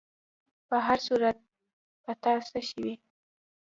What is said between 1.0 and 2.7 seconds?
صورت، په تا څه